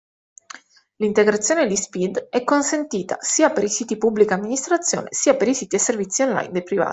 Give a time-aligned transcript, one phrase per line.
[0.95, 5.75] L'integrazione di SPID è consentita sia per i siti Pubblica Amministrazione, sia per i siti
[5.75, 6.89] e servizi online dei privati.